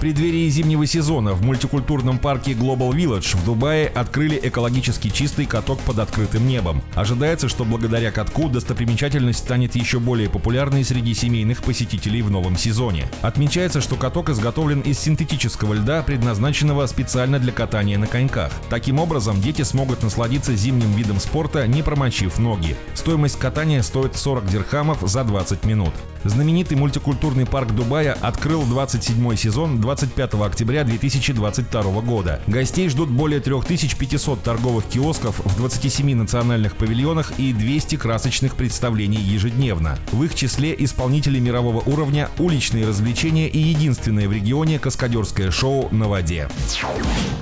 [0.00, 5.98] Преддверии зимнего сезона в мультикультурном парке Global Village в Дубае открыли экологически чистый каток под
[5.98, 6.82] открытым небом.
[6.94, 13.10] Ожидается, что благодаря катку достопримечательность станет еще более популярной среди семейных посетителей в новом сезоне.
[13.20, 18.52] Отмечается, что каток изготовлен из синтетического льда, предназначенного специально для катания на коньках.
[18.70, 22.74] Таким образом, дети смогут насладиться зимним видом спорта, не промочив ноги.
[22.94, 25.92] Стоимость катания стоит 40 дирхамов за 20 минут.
[26.24, 32.40] Знаменитый мультикультурный парк Дубая открыл 27 сезон 25 октября 2022 года.
[32.46, 39.98] Гостей ждут более 3500 торговых киосков в 27 национальных павильонах и 200 красочных представлений ежедневно.
[40.12, 46.08] В их числе исполнители мирового уровня, уличные развлечения и единственное в регионе каскадерское шоу «На
[46.08, 46.48] воде».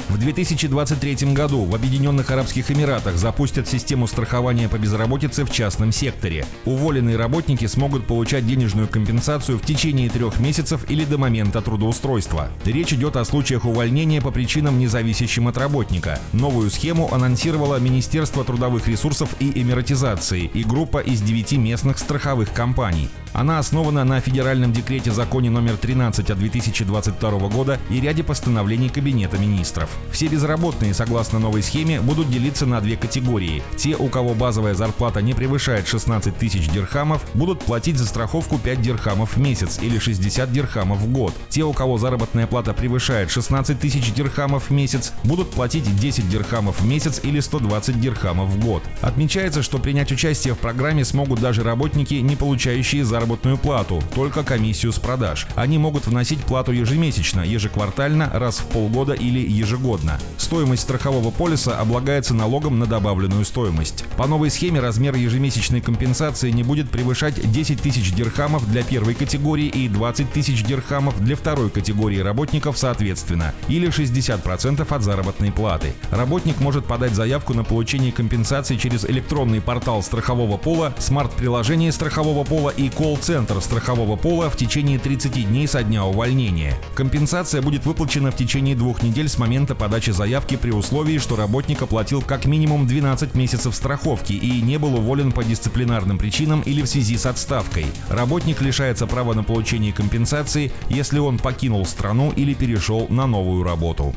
[0.09, 6.47] В 2023 году в Объединенных Арабских Эмиратах запустят систему страхования по безработице в частном секторе.
[6.65, 12.38] Уволенные работники смогут получать денежную компенсацию в течение трех месяцев или до момента трудоустройства.
[12.64, 16.20] Речь идет о случаях увольнения по причинам, независящим от работника.
[16.33, 23.09] Новую схему анонсировало Министерство трудовых ресурсов и эмиратизации и группа из девяти местных страховых компаний.
[23.33, 29.39] Она основана на федеральном декрете законе номер 13 от 2022 года и ряде постановлений Кабинета
[29.39, 29.91] министров.
[30.11, 33.62] Все безработные, согласно новой схеме, будут делиться на две категории.
[33.77, 38.81] Те, у кого базовая зарплата не превышает 16 тысяч дирхамов, будут платить за страховку 5
[38.81, 41.34] дирхамов в месяц или 60 дирхамов в год.
[41.48, 46.81] Те, у кого заработная плата превышает 16 тысяч дирхамов в месяц, будут платить 10 дирхамов
[46.81, 48.83] в месяц или 120 дирхамов в год.
[49.01, 54.93] Отмечается, что принять участие в программе смогут даже работники, не получающие заработную плату, только комиссию
[54.93, 55.47] с продаж.
[55.55, 60.19] Они могут вносить плату ежемесячно, ежеквартально, раз в полгода или ежегодно.
[60.37, 64.05] Стоимость страхового полиса облагается налогом на добавленную стоимость.
[64.17, 69.67] По новой схеме размер ежемесячной компенсации не будет превышать 10 тысяч дирхамов для первой категории
[69.67, 75.93] и 20 тысяч дирхамов для второй категории работников соответственно, или 60% от заработной платы.
[76.10, 82.70] Работник может подать заявку на получение компенсации через электронный портал страхового пола, смарт-приложение страхового пола
[82.70, 86.78] и колл-центр страхового пола в течение 30 дней со дня увольнения.
[86.94, 91.82] Компенсация будет выплачена в течение двух недель с момента подачи заявки при условии, что работник
[91.82, 96.87] оплатил как минимум 12 месяцев страховки и не был уволен по дисциплинарным причинам или в
[96.87, 97.87] связи с отставкой.
[98.09, 104.14] Работник лишается права на получение компенсации, если он покинул страну или перешел на новую работу.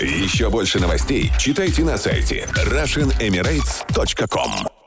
[0.00, 4.77] Еще больше новостей читайте на сайте RussianEmirates.com